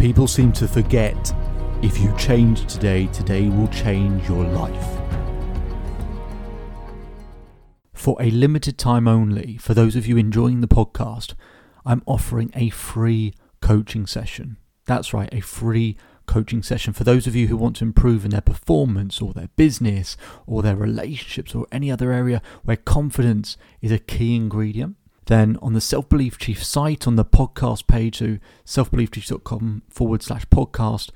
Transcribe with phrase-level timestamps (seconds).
[0.00, 1.34] People seem to forget
[1.82, 4.98] if you change today, today will change your life.
[7.92, 11.34] For a limited time only, for those of you enjoying the podcast,
[11.84, 14.56] I'm offering a free coaching session.
[14.86, 18.30] That's right, a free coaching session for those of you who want to improve in
[18.30, 23.92] their performance or their business or their relationships or any other area where confidence is
[23.92, 24.96] a key ingredient.
[25.30, 30.44] Then on the Self Belief Chief site, on the podcast page, so selfbeliefchief.com forward slash
[30.46, 31.10] podcast,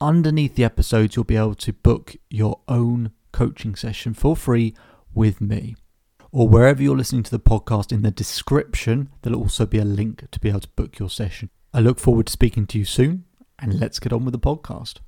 [0.00, 4.74] underneath the episodes, you'll be able to book your own coaching session for free
[5.12, 5.76] with me.
[6.32, 10.24] Or wherever you're listening to the podcast, in the description, there'll also be a link
[10.30, 11.50] to be able to book your session.
[11.74, 13.24] I look forward to speaking to you soon,
[13.58, 15.00] and let's get on with the podcast.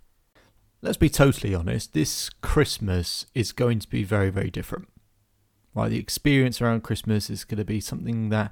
[0.83, 4.89] Let's be totally honest, this Christmas is going to be very, very different.
[5.77, 8.51] Right, the experience around Christmas is going to be something that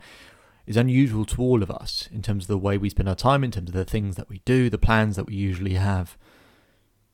[0.66, 3.42] is unusual to all of us in terms of the way we spend our time,
[3.42, 6.18] in terms of the things that we do, the plans that we usually have.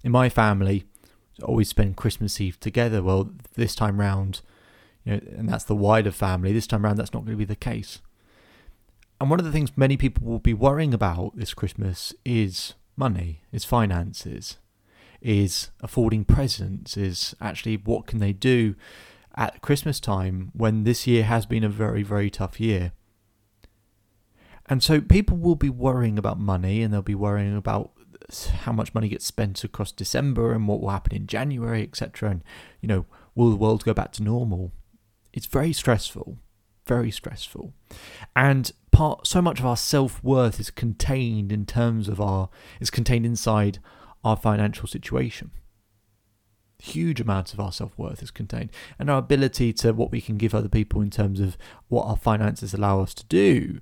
[0.03, 0.83] In my family,
[1.45, 3.05] always spend Christmas Eve together.
[3.05, 4.41] Well, this time round,
[5.05, 6.53] you know, and that's the wider family.
[6.53, 8.01] This time round, that's not going to be the case.
[9.21, 13.43] And one of the things many people will be worrying about this Christmas is money,
[13.53, 14.57] is finances,
[15.21, 18.75] is affording presents, is actually what can they do
[19.37, 22.93] at Christmas time when this year has been a very, very tough year.
[24.67, 27.93] And so people will be worrying about money and they'll be worrying about
[28.61, 32.31] how much money gets spent across December and what will happen in January, etc.
[32.31, 32.45] And,
[32.81, 34.73] you know, will the world go back to normal?
[35.33, 36.39] It's very stressful,
[36.87, 37.73] very stressful.
[38.37, 42.49] And part so much of our self-worth is contained in terms of our
[42.81, 43.79] is contained inside
[44.25, 45.51] our financial situation.
[46.81, 50.55] Huge amounts of our self-worth is contained and our ability to what we can give
[50.55, 53.81] other people in terms of what our finances allow us to do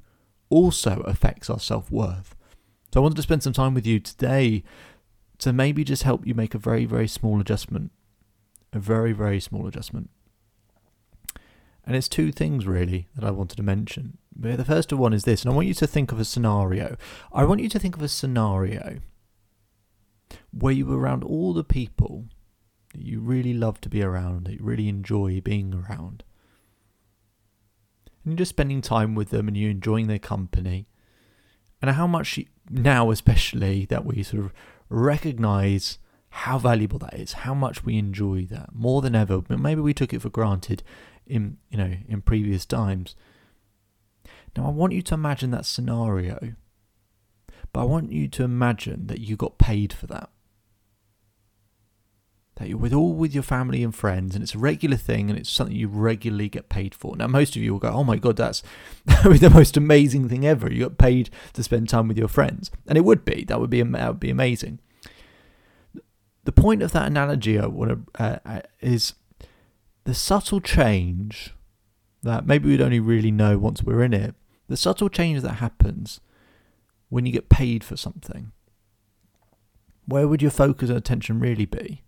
[0.50, 2.34] also affects our self-worth.
[2.92, 4.64] So I wanted to spend some time with you today
[5.38, 7.92] to maybe just help you make a very, very small adjustment.
[8.72, 10.10] A very, very small adjustment.
[11.86, 14.18] And it's two things really that I wanted to mention.
[14.36, 16.96] The first one is this, and I want you to think of a scenario.
[17.32, 18.98] I want you to think of a scenario
[20.50, 22.26] where you were around all the people
[22.92, 26.24] that you really love to be around, that you really enjoy being around.
[28.24, 30.88] And you're just spending time with them and you're enjoying their company.
[31.80, 32.38] And how much
[32.68, 34.52] now, especially, that we sort of
[34.88, 35.98] recognize
[36.30, 39.40] how valuable that is, how much we enjoy that more than ever.
[39.40, 40.82] But maybe we took it for granted
[41.26, 43.14] in you know in previous times.
[44.56, 46.54] Now I want you to imagine that scenario,
[47.72, 50.30] but I want you to imagine that you got paid for that.
[52.58, 55.38] That you're with all with your family and friends, and it's a regular thing, and
[55.38, 57.16] it's something you regularly get paid for.
[57.16, 58.64] Now, most of you will go, "Oh my god, that's
[59.06, 60.70] the most amazing thing ever!
[60.70, 63.44] You got paid to spend time with your friends," and it would be.
[63.44, 64.80] That would be that would be amazing.
[66.44, 69.14] The point of that analogy I want to uh, uh, is
[70.02, 71.54] the subtle change
[72.22, 74.34] that maybe we'd only really know once we're in it,
[74.66, 76.20] the subtle change that happens
[77.08, 78.50] when you get paid for something.
[80.06, 82.02] Where would your focus and attention really be?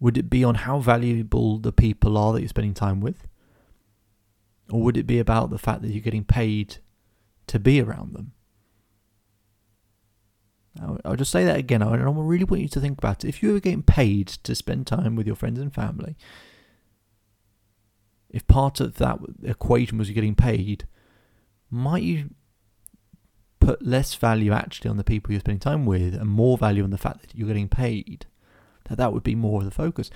[0.00, 3.28] Would it be on how valuable the people are that you're spending time with?
[4.70, 6.78] Or would it be about the fact that you're getting paid
[7.48, 8.32] to be around them?
[11.04, 11.82] I'll just say that again.
[11.82, 13.28] I really want you to think about it.
[13.28, 16.16] If you were getting paid to spend time with your friends and family,
[18.30, 20.86] if part of that equation was you're getting paid,
[21.68, 22.30] might you
[23.58, 26.90] put less value actually on the people you're spending time with and more value on
[26.90, 28.26] the fact that you're getting paid?
[28.90, 30.10] That that would be more of the focus.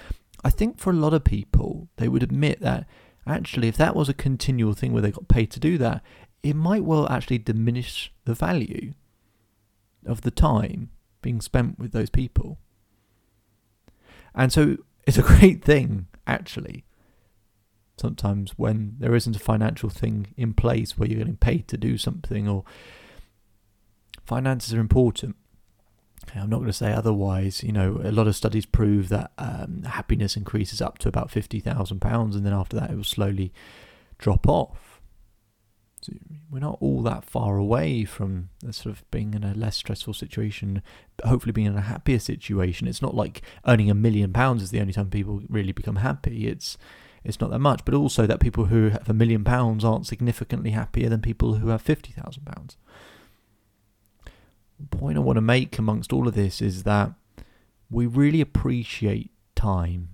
[0.44, 2.86] I think for a lot of people, they would admit that
[3.26, 6.02] actually, if that was a continual thing where they got paid to do that,
[6.42, 8.92] it might well actually diminish the value
[10.04, 10.90] of the time
[11.22, 12.58] being spent with those people.
[14.34, 16.84] And so it's a great thing, actually,
[17.96, 21.96] sometimes when there isn't a financial thing in place where you're getting paid to do
[21.96, 22.64] something or
[24.26, 25.36] finances are important.
[26.34, 27.62] I'm not going to say otherwise.
[27.62, 31.60] You know, a lot of studies prove that um, happiness increases up to about fifty
[31.60, 33.52] thousand pounds, and then after that, it will slowly
[34.18, 35.00] drop off.
[36.00, 36.12] So
[36.50, 40.82] we're not all that far away from sort of being in a less stressful situation,
[41.24, 42.86] hopefully being in a happier situation.
[42.86, 46.46] It's not like earning a million pounds is the only time people really become happy.
[46.46, 46.76] It's
[47.24, 50.72] it's not that much, but also that people who have a million pounds aren't significantly
[50.72, 52.76] happier than people who have fifty thousand pounds.
[54.78, 57.12] The point I want to make amongst all of this is that
[57.90, 60.10] we really appreciate time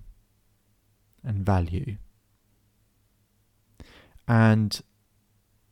[1.25, 1.97] and value.
[4.29, 4.81] And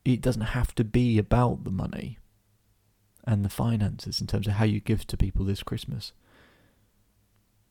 [0.05, 2.19] it doesn't have to be about the money.
[3.29, 6.13] and the finances in terms of how you give to people this Christmas.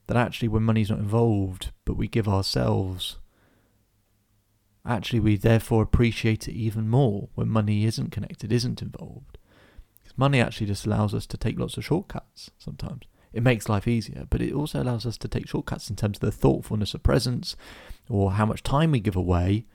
[0.05, 3.17] That actually, when money's not involved, but we give ourselves,
[4.85, 9.36] actually, we therefore appreciate it even more when money isn't connected, isn't involved.
[10.07, 13.04] Because money actually just allows us to take lots of shortcuts sometimes.
[13.33, 16.21] It makes life easier, but it also allows us to take shortcuts in terms of
[16.21, 17.57] the thoughtfulness of presents
[18.09, 19.65] or how much time we give away.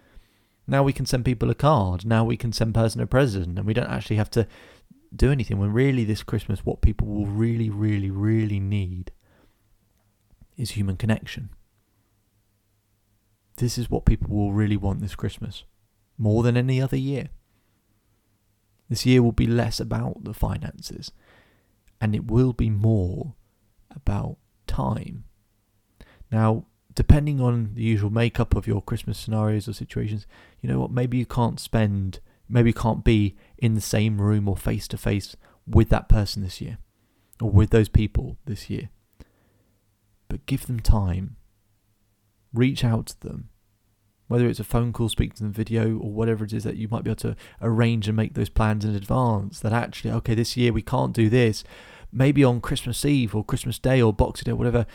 [0.66, 2.06] Now we can send people a card.
[2.06, 4.46] Now we can send person a present, and we don't actually have to
[5.14, 5.58] do anything.
[5.58, 9.12] When really, this Christmas, what people will really, really, really need
[10.56, 11.50] is human connection.
[13.56, 15.64] This is what people will really want this Christmas,
[16.16, 17.28] more than any other year.
[18.92, 21.12] This year will be less about the finances,
[22.00, 23.34] and it will be more
[23.94, 24.36] about
[24.66, 25.24] time.
[26.30, 30.26] Now, depending on the usual makeup of your Christmas scenarios or situations,
[30.60, 30.90] you know what?
[30.90, 34.98] Maybe you can't spend, maybe you can't be in the same room or face to
[34.98, 35.36] face
[35.66, 36.78] with that person this year
[37.40, 38.90] or with those people this year
[40.32, 41.36] but give them time.
[42.54, 43.50] Reach out to them.
[44.32, 46.88] Whether it's a phone call, speak to them video, or whatever it is that you
[46.88, 49.60] might be able to arrange and make those plans in advance.
[49.60, 51.64] That actually, okay, this year we can't do this.
[52.10, 54.86] Maybe on Christmas Eve or Christmas Day or Boxing Day, or whatever.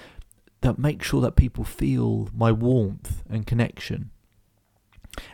[0.62, 4.10] That make sure that people feel my warmth and connection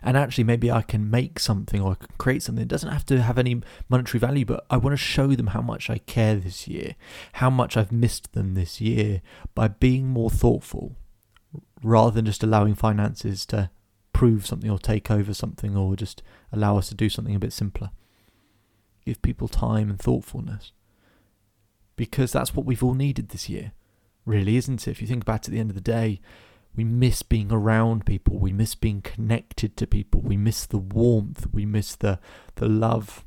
[0.01, 2.63] and actually maybe I can make something or I can create something.
[2.63, 5.61] It doesn't have to have any monetary value, but I want to show them how
[5.61, 6.95] much I care this year,
[7.33, 9.21] how much I've missed them this year
[9.55, 10.97] by being more thoughtful
[11.81, 13.69] rather than just allowing finances to
[14.13, 17.53] prove something or take over something or just allow us to do something a bit
[17.53, 17.91] simpler.
[19.05, 20.71] Give people time and thoughtfulness.
[21.95, 23.73] Because that's what we've all needed this year,
[24.25, 24.91] really, isn't it?
[24.91, 26.21] If you think about it at the end of the day,
[26.75, 28.39] we miss being around people.
[28.39, 30.21] We miss being connected to people.
[30.21, 31.47] We miss the warmth.
[31.51, 32.19] We miss the,
[32.55, 33.25] the love.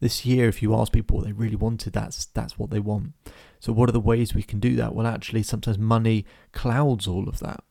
[0.00, 3.12] This year, if you ask people what they really wanted, that's that's what they want.
[3.58, 4.94] So, what are the ways we can do that?
[4.94, 7.62] Well, actually, sometimes money clouds all of that.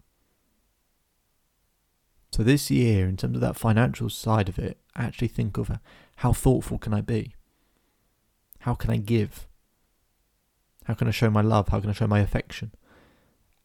[2.32, 5.78] So, this year, in terms of that financial side of it, actually think of uh,
[6.18, 7.34] how thoughtful can I be?
[8.60, 9.48] How can I give?
[10.86, 11.70] How can I show my love?
[11.70, 12.72] How can I show my affection?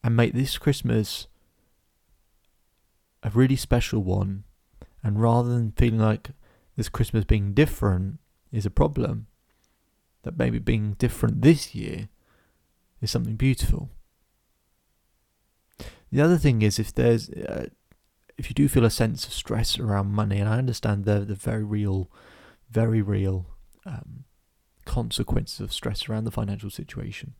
[0.03, 1.27] And make this Christmas
[3.21, 4.43] a really special one.
[5.03, 6.29] And rather than feeling like
[6.75, 8.19] this Christmas being different
[8.55, 9.27] is a problem,
[10.23, 12.09] that maybe being different this year
[13.01, 13.89] is something beautiful.
[16.11, 17.67] The other thing is if there's uh,
[18.37, 21.35] if you do feel a sense of stress around money, and I understand the the
[21.35, 22.11] very real,
[22.69, 23.47] very real
[23.85, 24.25] um,
[24.85, 27.33] consequences of stress around the financial situation.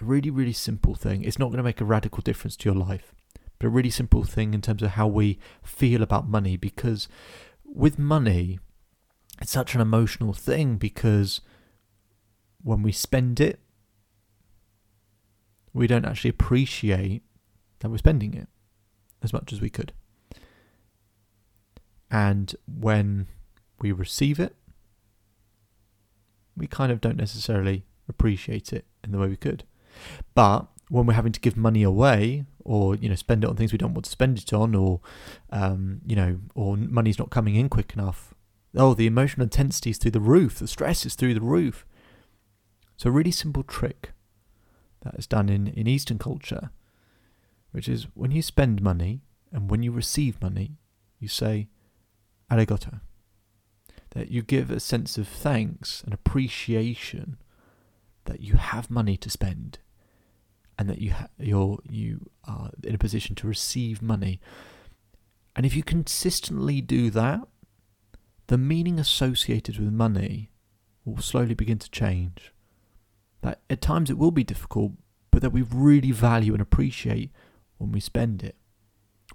[0.00, 1.24] A really, really simple thing.
[1.24, 3.12] It's not going to make a radical difference to your life,
[3.58, 7.08] but a really simple thing in terms of how we feel about money because
[7.64, 8.58] with money,
[9.40, 11.40] it's such an emotional thing because
[12.62, 13.60] when we spend it,
[15.72, 17.22] we don't actually appreciate
[17.78, 18.48] that we're spending it
[19.22, 19.92] as much as we could.
[22.10, 23.28] And when
[23.80, 24.56] we receive it,
[26.56, 29.64] we kind of don't necessarily appreciate it in the way we could.
[30.34, 33.72] But when we're having to give money away or you know spend it on things
[33.72, 35.00] we don't want to spend it on or
[35.50, 38.29] um, you know or money's not coming in quick enough
[38.76, 40.58] oh the emotional intensity is through the roof.
[40.58, 41.84] The stress is through the roof.
[42.96, 44.12] So a really simple trick
[45.02, 46.70] that is done in, in eastern culture
[47.72, 49.22] which is when you spend money
[49.52, 50.76] and when you receive money
[51.18, 51.68] you say
[52.50, 53.00] arigato
[54.10, 57.36] that you give a sense of thanks and appreciation
[58.24, 59.78] that you have money to spend
[60.78, 64.40] and that you ha- you're you are in a position to receive money.
[65.54, 67.40] And if you consistently do that
[68.50, 70.50] the meaning associated with money
[71.04, 72.52] will slowly begin to change.
[73.42, 74.94] That at times it will be difficult
[75.30, 77.30] but that we really value and appreciate
[77.78, 78.56] when we spend it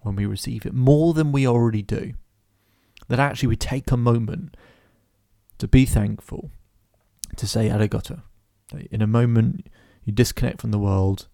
[0.01, 2.15] when we receive it more than we already do.
[3.07, 4.57] That actually we take a moment
[5.59, 6.51] to be thankful,
[7.37, 8.21] to say arigato.
[8.91, 9.69] In a moment
[10.03, 11.29] you disconnect from the world,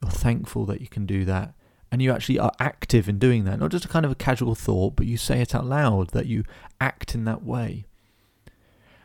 [0.00, 1.54] you're thankful that you can do that,
[1.90, 3.58] and you actually are active in doing that.
[3.58, 6.26] Not just a kind of a casual thought, but you say it out loud, that
[6.26, 6.44] you
[6.80, 7.86] act in that way.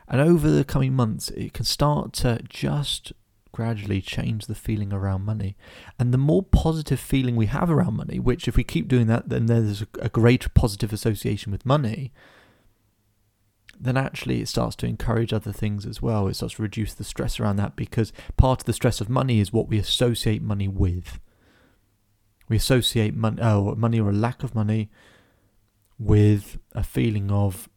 [0.07, 3.13] And over the coming months, it can start to just
[3.51, 5.55] gradually change the feeling around money.
[5.99, 9.29] And the more positive feeling we have around money, which if we keep doing that,
[9.29, 12.11] then there's a, greater positive association with money,
[13.79, 16.27] then actually it starts to encourage other things as well.
[16.27, 19.39] It starts to reduce the stress around that because part of the stress of money
[19.39, 21.19] is what we associate money with.
[22.51, 24.89] We associate money, oh, money or a lack of money
[25.97, 27.69] with a feeling of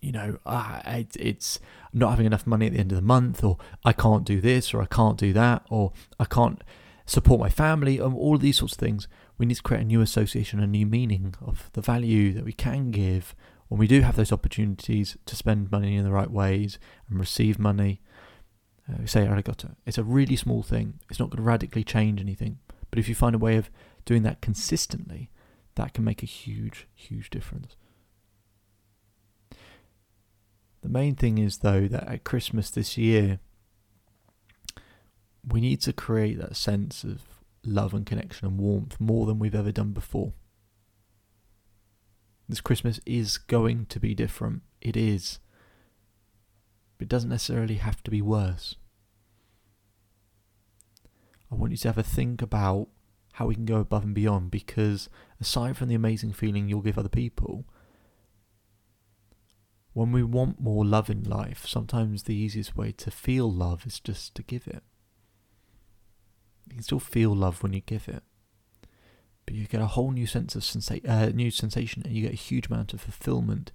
[0.00, 1.60] you know, ah, it, it's
[1.92, 4.72] not having enough money at the end of the month, or I can't do this,
[4.72, 6.62] or I can't do that, or I can't
[7.04, 9.08] support my family, and all these sorts of things.
[9.36, 12.54] We need to create a new association, a new meaning of the value that we
[12.54, 13.34] can give
[13.68, 16.78] when we do have those opportunities to spend money in the right ways
[17.10, 18.00] and receive money.
[18.88, 19.74] Uh, we say arigato.
[19.84, 21.00] It's a really small thing.
[21.10, 22.58] It's not going to radically change anything.
[22.96, 23.68] But if you find a way of
[24.06, 25.28] doing that consistently,
[25.74, 27.76] that can make a huge, huge difference.
[30.80, 33.38] The main thing is, though, that at Christmas this year,
[35.46, 37.20] we need to create that sense of
[37.62, 40.32] love and connection and warmth more than we've ever done before.
[42.48, 44.62] This Christmas is going to be different.
[44.80, 45.38] It is.
[46.96, 48.76] But it doesn't necessarily have to be worse.
[51.50, 52.88] I want you to have a think about
[53.34, 55.08] how we can go above and beyond because
[55.40, 57.66] aside from the amazing feeling you'll give other people,
[59.92, 64.00] when we want more love in life, sometimes the easiest way to feel love is
[64.00, 64.82] just to give it.
[66.68, 68.22] You can still feel love when you give it,
[69.44, 72.32] but you get a whole new sense of sensa- uh, new sensation, and you get
[72.32, 73.72] a huge amount of fulfillment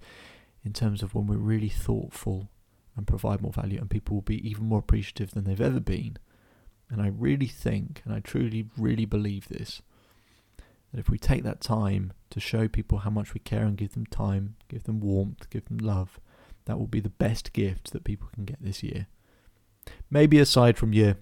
[0.64, 2.50] in terms of when we're really thoughtful
[2.96, 6.18] and provide more value, and people will be even more appreciative than they've ever been.
[6.92, 9.80] And I really think, and I truly, really believe this,
[10.92, 13.94] that if we take that time to show people how much we care and give
[13.94, 16.20] them time, give them warmth, give them love,
[16.66, 19.06] that will be the best gift that people can get this year.
[20.10, 21.16] Maybe aside from your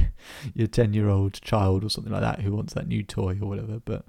[0.54, 3.48] your 10 year old child or something like that who wants that new toy or
[3.48, 4.06] whatever, but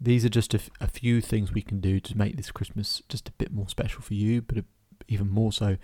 [0.00, 3.00] these are just a, f- a few things we can do to make this Christmas
[3.08, 4.64] just a bit more special for you, but a,
[5.06, 5.76] even more so,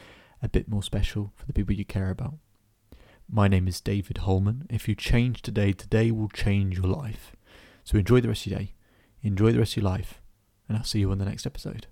[0.43, 2.35] a bit more special for the people you care about.
[3.31, 4.67] My name is David Holman.
[4.71, 7.37] If you change today, today will change your life.
[7.85, 8.73] So enjoy the rest of your day,
[9.23, 10.23] enjoy the rest of your life,
[10.67, 11.89] and I'll see you on the next episode.